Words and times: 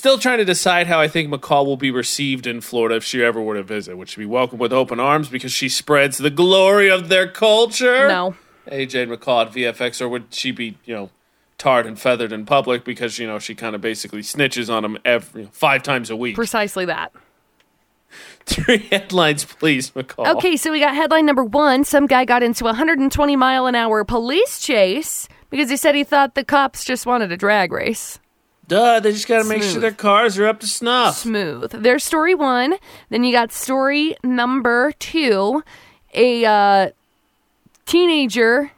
Still 0.00 0.16
trying 0.16 0.38
to 0.38 0.46
decide 0.46 0.86
how 0.86 0.98
I 0.98 1.08
think 1.08 1.30
McCall 1.30 1.66
will 1.66 1.76
be 1.76 1.90
received 1.90 2.46
in 2.46 2.62
Florida 2.62 2.96
if 2.96 3.04
she 3.04 3.22
ever 3.22 3.38
were 3.38 3.56
to 3.56 3.62
visit. 3.62 3.98
Would 3.98 4.08
she 4.08 4.22
be 4.22 4.24
welcomed 4.24 4.58
with 4.58 4.72
open 4.72 4.98
arms 4.98 5.28
because 5.28 5.52
she 5.52 5.68
spreads 5.68 6.16
the 6.16 6.30
glory 6.30 6.90
of 6.90 7.10
their 7.10 7.28
culture? 7.28 8.08
No. 8.08 8.34
AJ 8.66 9.14
McCall 9.14 9.44
at 9.44 9.52
VFX, 9.52 10.00
or 10.00 10.08
would 10.08 10.32
she 10.32 10.52
be, 10.52 10.78
you 10.86 10.94
know, 10.94 11.10
tarred 11.58 11.84
and 11.84 12.00
feathered 12.00 12.32
in 12.32 12.46
public 12.46 12.82
because 12.82 13.18
you 13.18 13.26
know 13.26 13.38
she 13.38 13.54
kind 13.54 13.74
of 13.74 13.82
basically 13.82 14.22
snitches 14.22 14.74
on 14.74 14.84
them 14.84 14.96
every 15.04 15.50
five 15.52 15.82
times 15.82 16.08
a 16.08 16.16
week? 16.16 16.34
Precisely 16.34 16.86
that. 16.86 17.12
Three 18.46 18.78
headlines, 18.78 19.44
please, 19.44 19.90
McCall. 19.90 20.34
Okay, 20.34 20.56
so 20.56 20.72
we 20.72 20.80
got 20.80 20.94
headline 20.94 21.26
number 21.26 21.44
one. 21.44 21.84
Some 21.84 22.06
guy 22.06 22.24
got 22.24 22.42
into 22.42 22.64
a 22.64 22.72
120 22.72 23.36
mile 23.36 23.66
an 23.66 23.74
hour 23.74 24.02
police 24.04 24.60
chase 24.60 25.28
because 25.50 25.68
he 25.68 25.76
said 25.76 25.94
he 25.94 26.04
thought 26.04 26.36
the 26.36 26.42
cops 26.42 26.86
just 26.86 27.04
wanted 27.04 27.30
a 27.30 27.36
drag 27.36 27.70
race. 27.70 28.18
Duh, 28.70 29.00
they 29.00 29.10
just 29.10 29.26
got 29.26 29.42
to 29.42 29.48
make 29.48 29.64
sure 29.64 29.80
their 29.80 29.90
cars 29.90 30.38
are 30.38 30.46
up 30.46 30.60
to 30.60 30.66
snuff. 30.68 31.16
Smooth. 31.16 31.72
There's 31.72 32.04
story 32.04 32.36
one. 32.36 32.76
Then 33.08 33.24
you 33.24 33.32
got 33.32 33.50
story 33.50 34.14
number 34.22 34.92
two. 35.00 35.64
A 36.14 36.44
uh, 36.44 36.90
teenager 37.84 38.70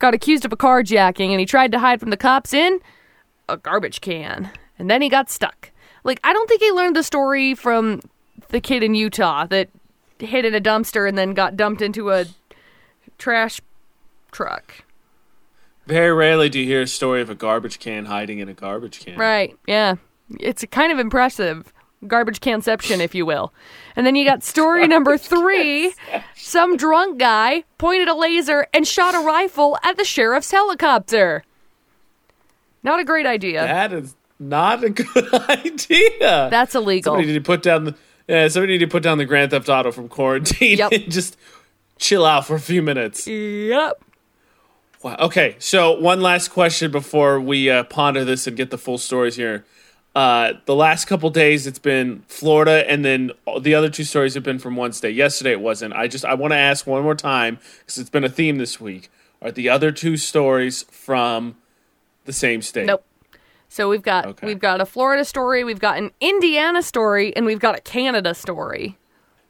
got 0.00 0.12
accused 0.12 0.44
of 0.44 0.52
a 0.52 0.56
carjacking 0.56 1.30
and 1.30 1.38
he 1.38 1.46
tried 1.46 1.70
to 1.70 1.78
hide 1.78 2.00
from 2.00 2.10
the 2.10 2.16
cops 2.16 2.52
in 2.52 2.80
a 3.48 3.56
garbage 3.56 4.00
can. 4.00 4.50
And 4.76 4.90
then 4.90 5.02
he 5.02 5.08
got 5.08 5.30
stuck. 5.30 5.70
Like, 6.02 6.18
I 6.24 6.32
don't 6.32 6.48
think 6.48 6.60
he 6.60 6.72
learned 6.72 6.96
the 6.96 7.04
story 7.04 7.54
from 7.54 8.00
the 8.48 8.60
kid 8.60 8.82
in 8.82 8.96
Utah 8.96 9.46
that 9.46 9.68
hid 10.18 10.44
in 10.44 10.52
a 10.52 10.60
dumpster 10.60 11.08
and 11.08 11.16
then 11.16 11.32
got 11.32 11.56
dumped 11.56 11.80
into 11.80 12.10
a 12.10 12.24
trash 13.18 13.60
truck. 14.32 14.82
Very 15.86 16.12
rarely 16.12 16.48
do 16.48 16.60
you 16.60 16.66
hear 16.66 16.82
a 16.82 16.86
story 16.86 17.20
of 17.22 17.30
a 17.30 17.34
garbage 17.34 17.78
can 17.78 18.04
hiding 18.06 18.38
in 18.38 18.48
a 18.48 18.54
garbage 18.54 19.00
can. 19.04 19.18
Right. 19.18 19.56
Yeah. 19.66 19.96
It's 20.40 20.64
kind 20.70 20.92
of 20.92 20.98
impressive. 20.98 21.72
Garbage 22.06 22.40
canception, 22.40 23.00
if 23.00 23.14
you 23.14 23.24
will. 23.26 23.52
And 23.94 24.04
then 24.06 24.16
you 24.16 24.24
got 24.24 24.42
story 24.42 24.88
number 24.88 25.16
three. 25.18 25.94
Some 26.34 26.76
drunk 26.76 27.18
guy 27.18 27.62
pointed 27.78 28.08
a 28.08 28.14
laser 28.14 28.66
and 28.74 28.86
shot 28.86 29.14
a 29.14 29.20
rifle 29.20 29.78
at 29.84 29.96
the 29.96 30.04
sheriff's 30.04 30.50
helicopter. 30.50 31.44
Not 32.82 32.98
a 32.98 33.04
great 33.04 33.26
idea. 33.26 33.62
That 33.62 33.92
is 33.92 34.16
not 34.40 34.82
a 34.82 34.90
good 34.90 35.34
idea. 35.48 36.48
That's 36.50 36.74
illegal. 36.74 37.12
Somebody 37.12 37.28
need 37.28 37.34
to 37.34 37.40
put 37.40 37.62
down 37.62 37.84
the 37.84 37.94
yeah. 38.26 38.48
Somebody 38.48 38.74
need 38.74 38.78
to 38.84 38.88
put 38.88 39.02
down 39.04 39.18
the 39.18 39.24
Grand 39.24 39.50
Theft 39.52 39.68
Auto 39.68 39.92
from 39.92 40.08
quarantine 40.08 40.78
Yep. 40.78 40.92
and 40.92 41.10
just 41.12 41.36
chill 41.98 42.24
out 42.24 42.46
for 42.46 42.56
a 42.56 42.60
few 42.60 42.82
minutes. 42.82 43.26
Yep. 43.28 44.02
Wow. 45.02 45.16
Okay, 45.18 45.56
so 45.58 45.98
one 45.98 46.20
last 46.20 46.48
question 46.48 46.90
before 46.92 47.40
we 47.40 47.68
uh, 47.70 47.84
ponder 47.84 48.24
this 48.24 48.46
and 48.46 48.56
get 48.56 48.70
the 48.70 48.78
full 48.78 48.98
stories 48.98 49.36
here. 49.36 49.64
Uh, 50.14 50.52
the 50.66 50.74
last 50.76 51.06
couple 51.06 51.28
days, 51.30 51.66
it's 51.66 51.78
been 51.78 52.22
Florida, 52.28 52.88
and 52.88 53.04
then 53.04 53.32
the 53.62 53.74
other 53.74 53.88
two 53.88 54.04
stories 54.04 54.34
have 54.34 54.42
been 54.42 54.58
from 54.58 54.76
one 54.76 54.92
state. 54.92 55.14
Yesterday, 55.16 55.52
it 55.52 55.60
wasn't. 55.60 55.94
I 55.94 56.06
just 56.06 56.24
I 56.24 56.34
want 56.34 56.52
to 56.52 56.58
ask 56.58 56.86
one 56.86 57.02
more 57.02 57.14
time 57.14 57.58
because 57.80 57.98
it's 57.98 58.10
been 58.10 58.22
a 58.24 58.28
theme 58.28 58.58
this 58.58 58.80
week. 58.80 59.10
Are 59.40 59.50
the 59.50 59.68
other 59.68 59.90
two 59.90 60.16
stories 60.16 60.82
from 60.84 61.56
the 62.26 62.32
same 62.32 62.62
state? 62.62 62.86
Nope. 62.86 63.04
So 63.68 63.88
we've 63.88 64.02
got 64.02 64.26
Okay. 64.26 64.46
we've 64.46 64.58
got 64.60 64.80
a 64.82 64.86
Florida 64.86 65.24
story, 65.24 65.64
we've 65.64 65.80
got 65.80 65.96
an 65.98 66.10
Indiana 66.20 66.82
story, 66.82 67.34
and 67.34 67.46
we've 67.46 67.58
got 67.58 67.76
a 67.76 67.80
Canada 67.80 68.34
story. 68.34 68.98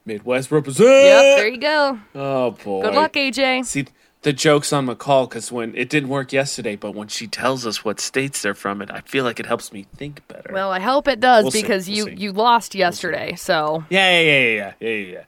Midwest 0.07 0.51
represent. 0.53 0.89
Yep, 0.89 1.37
there 1.39 1.49
you 1.49 1.59
go. 1.59 1.99
Oh 2.15 2.53
boy. 2.53 2.83
Good 2.83 2.95
luck, 2.95 3.13
AJ. 3.15 3.65
See, 3.67 3.87
the 4.23 4.33
joke's 4.33 4.73
on 4.73 4.87
McCall 4.87 5.29
because 5.29 5.51
when 5.53 5.75
it 5.77 5.89
didn't 5.89 6.09
work 6.09 6.33
yesterday, 6.33 6.77
but 6.77 6.95
when 6.95 7.09
she 7.09 7.27
tells 7.27 7.67
us 7.67 7.85
what 7.85 8.01
states 8.01 8.43
they're 8.43 8.55
from, 8.55 8.81
it 8.81 8.91
I 8.91 9.01
feel 9.01 9.25
like 9.25 9.41
it 9.41 9.47
helps 9.47 9.73
me 9.73 9.87
think 9.97 10.27
better. 10.29 10.51
Well, 10.53 10.71
I 10.71 10.81
hope 10.81 11.09
it 11.09 11.21
does 11.21 11.45
We'll 11.45 11.51
see, 11.53 11.63
because 11.63 11.89
we'll 11.89 11.97
you 11.97 12.05
see. 12.05 12.15
you 12.15 12.33
lost 12.33 12.75
yesterday. 12.75 13.35
So 13.35 13.85
yeah, 13.91 14.21
yeah, 14.21 14.21
yeah, 14.21 14.39
yeah, 14.41 14.73
yeah, 14.81 14.89
yeah, 14.89 15.13
yeah. 15.13 15.25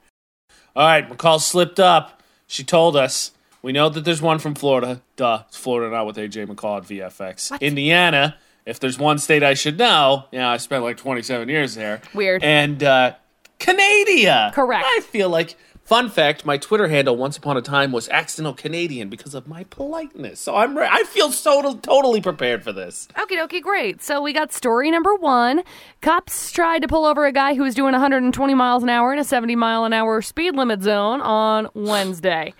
All 0.75 0.85
right, 0.87 1.09
McCall 1.09 1.39
slipped 1.39 1.79
up. 1.79 2.21
She 2.47 2.63
told 2.63 2.95
us. 2.95 3.31
We 3.61 3.71
know 3.71 3.89
that 3.89 4.05
there's 4.05 4.21
one 4.21 4.37
from 4.37 4.53
Florida. 4.53 5.01
Duh, 5.15 5.41
it's 5.47 5.57
Florida 5.57 5.91
not 5.91 6.05
with 6.05 6.17
AJ 6.17 6.45
McCall 6.45 6.77
at 6.77 6.83
VFX. 6.83 7.59
Indiana. 7.59 8.37
If 8.63 8.79
there's 8.79 8.99
one 8.99 9.17
state 9.17 9.41
I 9.41 9.55
should 9.55 9.79
know, 9.79 10.25
yeah, 10.31 10.49
I 10.51 10.57
spent 10.57 10.83
like 10.83 10.97
27 10.97 11.49
years 11.49 11.73
there. 11.73 11.99
Weird. 12.13 12.43
And 12.43 12.83
uh, 12.83 13.13
Canada. 13.57 14.51
Correct. 14.53 14.85
I 14.87 14.99
feel 15.01 15.29
like. 15.29 15.55
Fun 15.85 16.09
fact: 16.09 16.45
My 16.45 16.57
Twitter 16.57 16.87
handle 16.87 17.15
once 17.15 17.37
upon 17.37 17.57
a 17.57 17.61
time 17.61 17.91
was 17.91 18.09
accidental 18.09 18.55
Canadian 18.55 19.07
because 19.07 19.35
of 19.35 19.47
my 19.47 19.65
politeness. 19.65 20.39
So 20.39 20.55
I'm 20.55 20.75
re- 20.75 20.89
I 20.89 21.03
feel 21.03 21.31
so 21.31 21.75
totally 21.75 22.21
prepared 22.21 22.63
for 22.63 22.73
this. 22.73 23.07
Okay, 23.21 23.39
okay, 23.43 23.61
great. 23.61 24.01
So 24.01 24.19
we 24.19 24.33
got 24.33 24.51
story 24.51 24.89
number 24.89 25.13
one. 25.13 25.61
Cops 26.01 26.51
tried 26.51 26.81
to 26.81 26.87
pull 26.87 27.05
over 27.05 27.27
a 27.27 27.31
guy 27.31 27.53
who 27.53 27.61
was 27.61 27.75
doing 27.75 27.91
120 27.91 28.53
miles 28.55 28.81
an 28.81 28.89
hour 28.89 29.13
in 29.13 29.19
a 29.19 29.23
70 29.23 29.55
mile 29.55 29.85
an 29.85 29.93
hour 29.93 30.23
speed 30.23 30.55
limit 30.55 30.81
zone 30.81 31.21
on 31.21 31.69
Wednesday. 31.75 32.55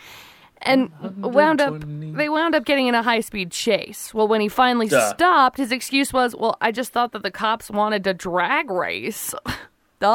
And 0.62 0.92
wound 1.18 1.62
up 1.62 1.84
they 1.84 2.30
wound 2.30 2.54
up 2.54 2.64
getting 2.64 2.86
in 2.86 2.94
a 2.94 3.02
high 3.02 3.22
speed 3.22 3.52
chase. 3.52 4.14
Well, 4.14 4.28
when 4.28 4.40
he 4.40 4.50
finally 4.50 4.88
Duh. 4.88 5.10
stopped, 5.10 5.58
his 5.58 5.72
excuse 5.72 6.14
was, 6.14 6.36
"Well, 6.36 6.58
I 6.62 6.72
just 6.72 6.94
thought 6.94 7.12
that 7.14 7.24
the 7.24 7.32
cops 7.32 7.72
wanted 7.72 8.04
to 8.04 8.14
drag 8.14 8.70
race." 8.70 9.34
Duh. 10.00 10.10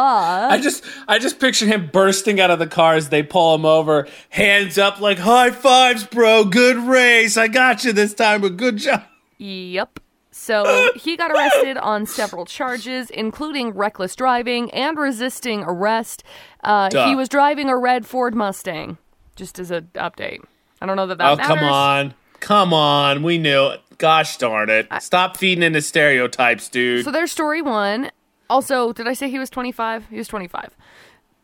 I 0.51 0.61
just 0.61 0.85
I 1.09 1.19
just 1.19 1.41
picture 1.41 1.67
him 1.67 1.89
bursting 1.93 2.41
out 2.41 2.51
of 2.51 2.59
the 2.59 2.67
car 2.67 2.95
as 2.95 3.09
they 3.09 3.23
pull 3.23 3.55
him 3.55 3.65
over, 3.65 4.07
hands 4.29 4.77
up 4.79 5.01
like 5.01 5.19
high 5.19 5.51
fives, 5.51 6.05
bro. 6.05 6.45
Good 6.45 6.77
race. 6.77 7.37
I 7.37 7.49
got 7.49 7.85
you 7.85 7.93
this 7.93 8.13
time, 8.15 8.43
but 8.43 8.57
good 8.57 8.77
job. 8.77 9.03
Yep. 9.39 10.01
So 10.33 10.91
he 10.97 11.17
got 11.17 11.31
arrested 11.31 11.77
on 11.79 12.07
several 12.07 12.45
charges, 12.45 13.11
including 13.11 13.71
reckless 13.71 14.15
driving 14.15 14.71
and 14.73 14.99
resisting 14.99 15.65
arrest. 15.65 16.23
Uh, 16.63 16.91
he 17.09 17.15
was 17.17 17.29
driving 17.29 17.69
a 17.69 17.77
red 17.77 18.07
Ford 18.07 18.35
Mustang. 18.35 18.99
Just 19.37 19.59
as 19.59 19.71
an 19.71 19.89
update. 19.95 20.41
I 20.83 20.87
don't 20.87 20.97
know 20.97 21.07
that 21.07 21.17
that 21.19 21.33
Oh, 21.33 21.37
matters. 21.37 21.47
come 21.57 21.65
on. 21.65 22.15
Come 22.41 22.75
on. 22.75 23.23
We 23.23 23.39
knew 23.39 23.69
it. 23.69 23.81
Gosh 23.97 24.37
darn 24.37 24.69
it. 24.69 24.87
Stop 25.01 25.37
feeding 25.39 25.63
into 25.63 25.81
stereotypes, 25.83 26.69
dude. 26.69 27.05
So 27.05 27.11
there's 27.11 27.33
story 27.33 27.63
one. 27.63 28.11
Also, 28.51 28.93
did 28.93 29.07
I 29.07 29.13
say 29.15 29.31
he 29.31 29.39
was 29.39 29.49
25? 29.49 30.09
He 30.11 30.19
was 30.19 30.27
25. 30.27 30.77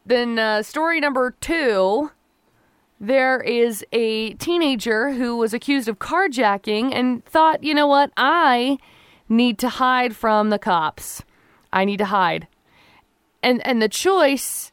Then 0.04 0.38
uh, 0.38 0.62
story 0.62 0.98
number 0.98 1.30
two. 1.40 2.10
There 2.98 3.40
is 3.40 3.84
a 3.92 4.34
teenager 4.34 5.12
who 5.12 5.36
was 5.36 5.54
accused 5.54 5.88
of 5.88 5.98
carjacking 5.98 6.92
and 6.92 7.24
thought, 7.24 7.62
you 7.62 7.74
know 7.74 7.86
what? 7.86 8.10
I 8.16 8.78
need 9.28 9.58
to 9.58 9.68
hide 9.68 10.16
from 10.16 10.50
the 10.50 10.58
cops. 10.58 11.22
I 11.72 11.84
need 11.84 11.98
to 11.98 12.06
hide. 12.06 12.48
And 13.42 13.64
and 13.66 13.80
the 13.80 13.88
choice 13.88 14.72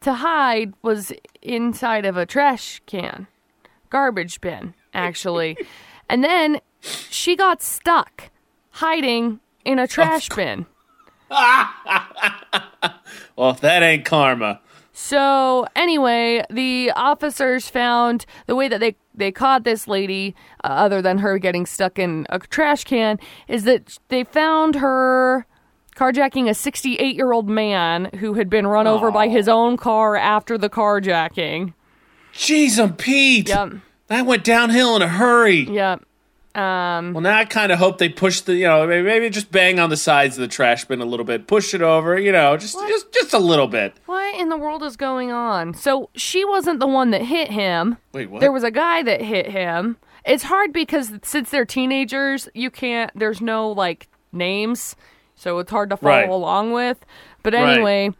to 0.00 0.14
hide 0.14 0.72
was 0.80 1.12
inside 1.42 2.06
of 2.06 2.16
a 2.16 2.24
trash 2.24 2.80
can. 2.86 3.26
Garbage 3.90 4.40
bin, 4.40 4.74
actually. 4.94 5.58
and 6.08 6.22
then 6.24 6.60
she 6.80 7.36
got 7.36 7.60
stuck 7.60 8.30
hiding 8.70 9.40
in 9.64 9.78
a 9.78 9.86
trash 9.86 10.28
bin. 10.30 10.66
well, 13.36 13.50
if 13.50 13.60
that 13.60 13.82
ain't 13.82 14.04
karma. 14.04 14.60
So 14.92 15.66
anyway, 15.76 16.44
the 16.50 16.92
officers 16.96 17.68
found 17.68 18.26
the 18.46 18.56
way 18.56 18.68
that 18.68 18.80
they 18.80 18.96
they 19.14 19.30
caught 19.32 19.64
this 19.64 19.86
lady, 19.86 20.34
uh, 20.64 20.68
other 20.68 21.00
than 21.00 21.18
her 21.18 21.38
getting 21.38 21.66
stuck 21.66 21.98
in 21.98 22.26
a 22.30 22.38
trash 22.38 22.84
can, 22.84 23.18
is 23.48 23.64
that 23.64 23.98
they 24.08 24.24
found 24.24 24.76
her 24.76 25.46
carjacking 25.96 26.48
a 26.48 26.54
68 26.54 27.14
year 27.14 27.32
old 27.32 27.48
man 27.48 28.06
who 28.18 28.34
had 28.34 28.50
been 28.50 28.66
run 28.66 28.86
over 28.86 29.10
by 29.10 29.28
his 29.28 29.48
own 29.48 29.76
car 29.76 30.16
after 30.16 30.58
the 30.58 30.68
carjacking. 30.68 31.74
Jeez, 32.34 32.82
I'm 32.82 32.94
Pete. 32.96 33.48
Yep. 33.48 33.74
That 34.08 34.26
went 34.26 34.44
downhill 34.44 34.96
in 34.96 35.02
a 35.02 35.08
hurry. 35.08 35.68
Yep. 35.70 36.04
Um. 36.54 37.12
Well, 37.14 37.20
now 37.20 37.38
I 37.38 37.44
kind 37.44 37.70
of 37.70 37.78
hope 37.78 37.98
they 37.98 38.08
push 38.08 38.40
the, 38.40 38.54
you 38.56 38.66
know, 38.66 38.84
maybe, 38.86 39.06
maybe 39.06 39.30
just 39.30 39.52
bang 39.52 39.78
on 39.78 39.88
the 39.88 39.96
sides 39.96 40.36
of 40.36 40.40
the 40.40 40.48
trash 40.48 40.84
bin 40.84 41.00
a 41.00 41.04
little 41.04 41.24
bit, 41.24 41.46
push 41.46 41.74
it 41.74 41.80
over, 41.82 42.18
you 42.18 42.32
know, 42.32 42.56
just 42.56 42.76
just 42.88 43.12
just 43.12 43.32
a 43.32 43.38
little 43.38 43.68
bit. 43.68 43.94
What 44.06 44.34
in 44.34 44.48
the 44.48 44.56
world 44.56 44.82
is 44.82 44.96
going 44.96 45.30
on? 45.30 45.74
So 45.74 46.10
she 46.16 46.44
wasn't 46.44 46.80
the 46.80 46.88
one 46.88 47.12
that 47.12 47.22
hit 47.22 47.50
him. 47.50 47.98
Wait, 48.12 48.28
what? 48.30 48.40
There 48.40 48.50
was 48.50 48.64
a 48.64 48.72
guy 48.72 49.02
that 49.04 49.20
hit 49.22 49.46
him. 49.46 49.96
It's 50.24 50.42
hard 50.42 50.72
because 50.72 51.12
since 51.22 51.50
they're 51.50 51.64
teenagers, 51.64 52.48
you 52.52 52.70
can't. 52.70 53.12
There's 53.14 53.40
no 53.40 53.70
like 53.70 54.08
names, 54.32 54.96
so 55.36 55.60
it's 55.60 55.70
hard 55.70 55.90
to 55.90 55.96
follow 55.96 56.12
Right. 56.12 56.28
along 56.28 56.72
with. 56.72 57.04
But 57.44 57.54
Right. 57.54 57.74
anyway, 57.74 58.10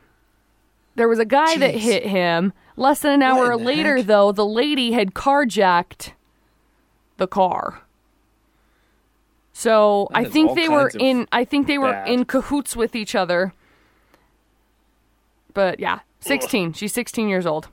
there 0.95 1.09
was 1.09 1.19
a 1.19 1.25
guy 1.25 1.57
that 1.59 1.75
hit 1.75 2.07
him. 2.07 2.53
Less 2.77 3.01
than 3.01 3.13
an 3.15 3.23
hour 3.23 3.57
later, 3.57 3.97
heck? 3.99 4.07
though, 4.07 4.31
the 4.33 4.47
lady 4.47 4.93
had 4.93 5.15
carjacked 5.15 6.13
the 7.19 7.27
car. 7.27 7.81
So 9.61 10.09
I 10.15 10.25
think 10.25 10.55
they 10.55 10.71
were 10.71 10.91
in. 10.99 11.29
I 11.33 11.45
think 11.45 11.67
they 11.67 11.77
were 11.77 11.93
bad. 11.93 12.09
in 12.09 12.25
cahoots 12.25 12.75
with 12.75 12.97
each 12.97 13.15
other. 13.15 13.53
But 15.53 15.79
yeah, 15.79 15.99
sixteen. 16.21 16.73
She's 16.73 16.95
sixteen 16.95 17.29
years 17.29 17.45
old. 17.45 17.69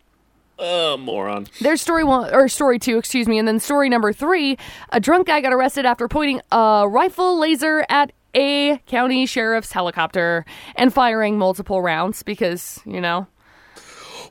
Oh, 0.60 0.98
moron. 0.98 1.48
There's 1.62 1.82
story 1.82 2.04
one 2.04 2.34
or 2.36 2.50
story 2.50 2.78
two, 2.78 2.98
excuse 2.98 3.30
me, 3.30 3.38
and 3.38 3.48
then 3.48 3.62
story 3.62 3.88
number 3.88 4.12
three. 4.12 4.58
A 4.90 5.00
drunk 5.00 5.28
guy 5.28 5.40
got 5.40 5.54
arrested 5.54 5.86
after 5.86 6.10
pointing 6.10 6.42
a 6.52 6.86
rifle 6.90 7.40
laser 7.40 7.86
at 7.88 8.12
a 8.36 8.80
county 8.80 9.26
sheriff's 9.26 9.72
helicopter 9.72 10.44
and 10.76 10.94
firing 10.94 11.38
multiple 11.38 11.82
rounds 11.82 12.22
because, 12.22 12.82
you 12.86 13.00
know. 13.00 13.28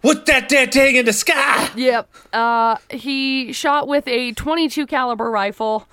What 0.03 0.27
that 0.27 0.51
damn 0.51 0.69
thing 0.69 0.97
in 0.97 1.07
the 1.07 1.15
sky? 1.15 1.71
Yep. 1.75 2.11
Uh, 2.35 2.77
he 2.91 3.55
shot 3.55 3.89
with 3.89 4.07
a 4.07 4.33
22 4.33 4.87
caliber 4.87 5.31
rifle. 5.31 5.89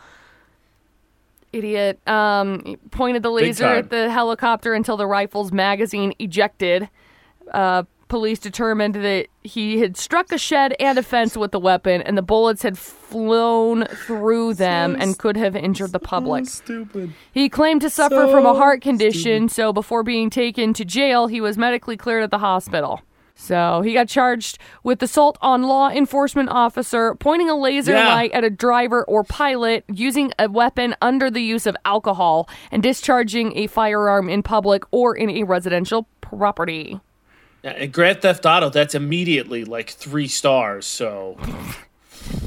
Idiot. 1.53 2.05
Um, 2.07 2.75
pointed 2.91 3.23
the 3.23 3.29
laser 3.31 3.65
at 3.67 3.89
the 3.89 4.09
helicopter 4.09 4.73
until 4.73 4.97
the 4.97 5.07
rifle's 5.07 5.51
magazine 5.51 6.13
ejected. 6.19 6.89
Uh, 7.53 7.83
police 8.07 8.39
determined 8.39 8.95
that 8.95 9.27
he 9.43 9.79
had 9.79 9.97
struck 9.97 10.31
a 10.31 10.37
shed 10.37 10.75
and 10.79 10.97
a 10.97 11.03
fence 11.03 11.37
with 11.37 11.51
the 11.51 11.59
weapon, 11.59 12.01
and 12.01 12.17
the 12.17 12.21
bullets 12.21 12.61
had 12.63 12.77
flown 12.77 13.85
through 13.85 14.53
them 14.53 14.95
and 14.99 15.17
could 15.17 15.37
have 15.37 15.55
injured 15.55 15.91
the 15.91 15.99
public. 15.99 16.45
Stupid. 16.45 17.13
He 17.31 17.49
claimed 17.49 17.81
to 17.81 17.89
suffer 17.89 18.27
from 18.27 18.45
a 18.45 18.53
heart 18.53 18.81
condition, 18.81 19.49
so 19.49 19.73
before 19.73 20.03
being 20.03 20.29
taken 20.29 20.73
to 20.73 20.85
jail, 20.85 21.27
he 21.27 21.41
was 21.41 21.57
medically 21.57 21.97
cleared 21.97 22.23
at 22.23 22.31
the 22.31 22.39
hospital. 22.39 23.01
So 23.35 23.81
he 23.81 23.93
got 23.93 24.07
charged 24.07 24.57
with 24.83 25.01
assault 25.01 25.37
on 25.41 25.63
law 25.63 25.89
enforcement 25.89 26.49
officer, 26.49 27.15
pointing 27.15 27.49
a 27.49 27.55
laser 27.55 27.93
Yeah. 27.93 28.13
light 28.13 28.31
at 28.31 28.43
a 28.43 28.49
driver 28.49 29.03
or 29.05 29.23
pilot, 29.23 29.83
using 29.91 30.31
a 30.39 30.47
weapon 30.49 30.95
under 31.01 31.29
the 31.31 31.41
use 31.41 31.65
of 31.65 31.75
alcohol, 31.83 32.47
and 32.71 32.81
discharging 32.83 33.57
a 33.57 33.67
firearm 33.67 34.29
in 34.29 34.43
public 34.43 34.83
or 34.91 35.15
in 35.15 35.29
a 35.29 35.43
residential 35.43 36.07
property. 36.21 36.99
Yeah, 37.63 37.71
and 37.71 37.91
Grand 37.91 38.21
Theft 38.21 38.45
Auto, 38.45 38.69
that's 38.69 38.93
immediately 38.93 39.65
like 39.65 39.89
three 39.89 40.27
stars. 40.27 40.85
So, 40.85 41.37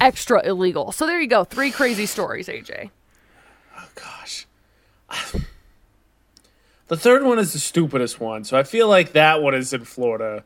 Extra 0.00 0.42
illegal. 0.46 0.92
So 0.92 1.06
there 1.06 1.20
you 1.20 1.26
go. 1.28 1.44
Three 1.44 1.70
crazy 1.70 2.06
stories, 2.06 2.48
AJ. 2.48 2.90
Oh, 3.76 3.88
gosh. 3.94 4.46
The 6.88 6.96
third 6.96 7.24
one 7.24 7.40
is 7.40 7.52
the 7.52 7.58
stupidest 7.58 8.20
one. 8.20 8.44
So 8.44 8.56
I 8.56 8.62
feel 8.62 8.86
like 8.88 9.10
that 9.12 9.42
one 9.42 9.54
is 9.56 9.72
in 9.72 9.84
Florida. 9.84 10.44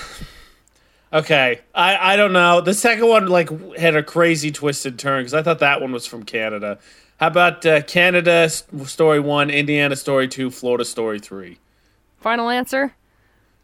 Okay, 1.12 1.60
I, 1.74 2.12
I 2.12 2.16
don't 2.16 2.32
know. 2.32 2.60
The 2.60 2.72
second 2.72 3.08
one 3.08 3.26
like 3.26 3.50
had 3.76 3.96
a 3.96 4.02
crazy 4.02 4.52
twisted 4.52 4.96
turn 4.96 5.20
because 5.20 5.34
I 5.34 5.42
thought 5.42 5.58
that 5.58 5.80
one 5.80 5.90
was 5.90 6.06
from 6.06 6.22
Canada. 6.22 6.78
How 7.16 7.26
about 7.26 7.66
uh, 7.66 7.82
Canada 7.82 8.48
story 8.48 9.18
one, 9.18 9.50
Indiana 9.50 9.96
story 9.96 10.28
two, 10.28 10.50
Florida 10.50 10.84
story 10.84 11.18
three? 11.18 11.58
Final 12.18 12.48
answer? 12.48 12.94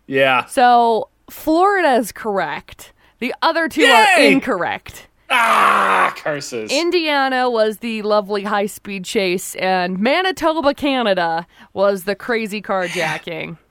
Yeah. 0.09 0.47
So 0.47 1.09
Florida 1.31 1.95
is 1.95 2.11
correct. 2.11 2.93
The 3.21 3.33
other 3.43 3.69
two 3.69 3.85
are 3.85 4.21
incorrect. 4.21 5.07
Ah, 5.31 6.13
curses. 6.17 6.73
Indiana 6.73 7.49
was 7.49 7.79
the 7.79 8.03
lovely 8.03 8.43
high 8.43 8.67
speed 8.67 9.05
chase, 9.05 9.55
and 9.57 9.99
Manitoba, 9.99 10.75
Canada 10.75 11.47
was 11.73 12.05
the 12.05 12.15
crazy 12.15 12.61
carjacking. 12.61 13.59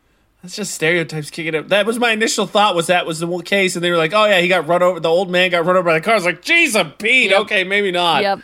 That's 0.45 0.57
just 0.57 0.75
stereotypes 0.75 1.31
kicking 1.31 1.55
up. 1.55 1.69
That 1.69 1.87
was 1.87 1.97
my 1.97 2.11
initial 2.11 2.45
thought. 2.45 2.75
Was 2.75 2.85
that 2.85 3.07
was 3.07 3.19
the 3.19 3.41
case, 3.41 3.75
and 3.75 3.83
they 3.83 3.89
were 3.89 3.97
like, 3.97 4.13
"Oh 4.13 4.25
yeah, 4.25 4.41
he 4.41 4.47
got 4.47 4.67
run 4.67 4.83
over. 4.83 4.99
The 4.99 5.09
old 5.09 5.31
man 5.31 5.49
got 5.49 5.65
run 5.65 5.75
over 5.75 5.89
by 5.89 5.95
the 5.95 6.01
car." 6.01 6.13
I 6.13 6.17
was 6.17 6.25
like, 6.25 6.43
"Jesus, 6.43 6.79
a 6.79 6.85
Pete. 6.85 7.31
Yep. 7.31 7.41
Okay, 7.41 7.63
maybe 7.63 7.89
not." 7.89 8.21
yep. 8.21 8.41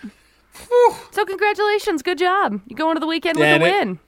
So 1.12 1.26
congratulations, 1.26 2.02
good 2.02 2.18
job. 2.18 2.60
You 2.66 2.76
go 2.76 2.90
into 2.90 3.00
the 3.02 3.06
weekend 3.06 3.38
with 3.38 3.48
a 3.48 3.56
it. 3.56 3.62
win. 3.62 4.00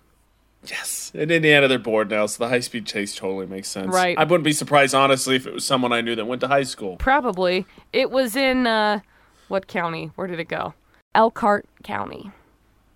Yes. 0.66 1.12
In 1.14 1.30
Indiana, 1.30 1.68
they're 1.68 1.78
bored 1.78 2.10
now, 2.10 2.26
so 2.26 2.44
the 2.44 2.50
high 2.50 2.62
speed 2.62 2.88
chase 2.88 3.16
totally 3.16 3.46
makes 3.46 3.68
sense. 3.68 3.94
Right. 3.94 4.18
I 4.18 4.24
wouldn't 4.24 4.44
be 4.44 4.54
surprised, 4.54 4.96
honestly, 4.96 5.36
if 5.36 5.46
it 5.46 5.54
was 5.54 5.64
someone 5.64 5.94
I 5.94 6.02
knew 6.02 6.16
that 6.16 6.26
went 6.26 6.42
to 6.42 6.48
high 6.48 6.64
school. 6.64 6.96
Probably. 6.96 7.68
It 7.92 8.10
was 8.10 8.36
in 8.36 8.66
uh, 8.66 9.02
what 9.50 9.68
county? 9.68 10.10
Where 10.16 10.26
did 10.26 10.40
it 10.40 10.48
go? 10.48 10.74
Elkhart 11.14 11.68
County. 11.84 12.32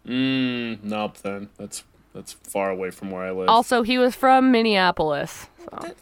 Mm, 0.08 0.82
nope. 0.82 1.18
Then 1.18 1.50
that's 1.58 1.84
that's 2.14 2.34
far 2.34 2.70
away 2.70 2.92
from 2.92 3.12
where 3.12 3.24
I 3.24 3.32
live. 3.32 3.50
Also, 3.50 3.84
he 3.84 3.98
was 3.98 4.16
from 4.16 4.52
Minneapolis. 4.52 5.48
So. 5.60 5.96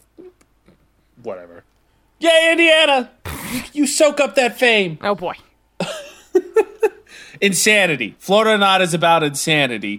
Whatever. 1.23 1.63
Yay, 2.19 2.49
Indiana! 2.51 3.11
you, 3.51 3.61
you 3.73 3.87
soak 3.87 4.19
up 4.19 4.35
that 4.35 4.57
fame. 4.57 4.97
Oh 5.01 5.15
boy. 5.15 5.33
Insanity. 7.41 8.15
Florida 8.19 8.57
not 8.57 8.81
is 8.81 8.93
about 8.93 9.23
insanity. 9.23 9.93